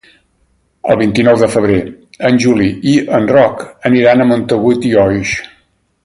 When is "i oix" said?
4.93-5.35